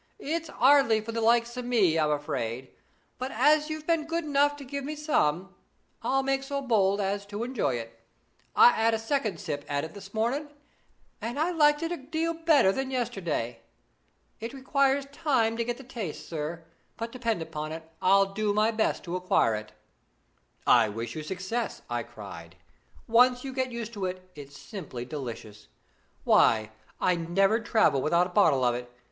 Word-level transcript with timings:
'It's 0.17 0.49
'ardly 0.55 0.99
for 0.99 1.11
the 1.11 1.21
likes 1.21 1.55
o' 1.55 1.61
me, 1.61 1.99
I'm 1.99 2.09
afraid; 2.09 2.69
but 3.19 3.29
as 3.29 3.69
you've 3.69 3.85
been 3.85 4.07
good 4.07 4.23
enough 4.25 4.55
to 4.55 4.63
give 4.65 4.83
me 4.83 4.95
some, 4.95 5.53
I'll 6.01 6.23
make 6.23 6.41
so 6.41 6.59
bold 6.59 6.99
as 6.99 7.23
to 7.27 7.43
enjoy 7.43 7.75
it. 7.75 7.99
I 8.55 8.71
'ad 8.81 8.95
a 8.95 8.97
second 8.97 9.39
sip 9.39 9.63
at 9.69 9.83
it 9.83 9.93
this 9.93 10.11
morning, 10.11 10.49
and 11.21 11.37
I 11.39 11.51
liked 11.51 11.83
it 11.83 11.91
a 11.91 11.97
deal 11.97 12.33
better 12.33 12.71
than 12.71 12.89
yesterday. 12.89 13.59
It 14.39 14.53
requires 14.55 15.05
time 15.11 15.55
to 15.57 15.63
get 15.63 15.77
the 15.77 15.83
taste, 15.83 16.27
sir; 16.27 16.65
but, 16.97 17.11
depend 17.11 17.43
upon 17.43 17.71
it, 17.71 17.87
I'll 18.01 18.33
do 18.33 18.53
my 18.53 18.71
best 18.71 19.03
to 19.03 19.15
acquire 19.15 19.53
it.' 19.53 19.71
'I 20.65 20.89
wish 20.89 21.15
you 21.15 21.21
success!' 21.21 21.83
I 21.91 22.01
cried. 22.01 22.55
'Once 23.07 23.43
you 23.43 23.53
get 23.53 23.71
used 23.71 23.93
to 23.93 24.05
it, 24.05 24.27
it's 24.33 24.57
simply 24.59 25.05
delicious. 25.05 25.67
Why, 26.23 26.71
I'd 26.99 27.29
never 27.29 27.59
travel 27.59 28.01
without 28.01 28.25
a 28.25 28.31
bottle 28.31 28.63
of 28.63 28.73
it. 28.73 28.91